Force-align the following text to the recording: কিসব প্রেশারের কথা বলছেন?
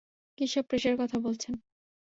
কিসব 0.37 0.63
প্রেশারের 0.69 0.99
কথা 1.01 1.17
বলছেন? 1.19 1.53